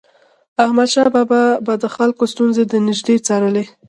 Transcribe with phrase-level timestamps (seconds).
[0.63, 3.65] احمدشاه بابا به د خلکو ستونزې د نژدي څارلي.